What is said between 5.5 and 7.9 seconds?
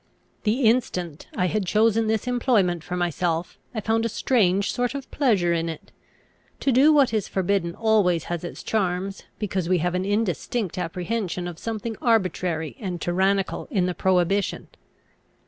in it. To do what is forbidden